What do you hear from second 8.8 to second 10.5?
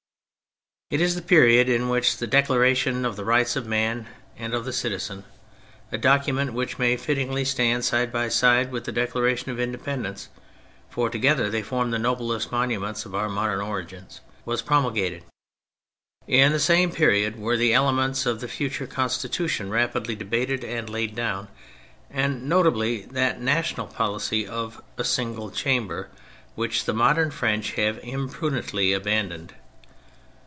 the Declaration of Independence